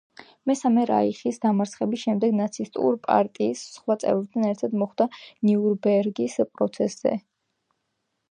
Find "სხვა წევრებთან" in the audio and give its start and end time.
3.75-4.47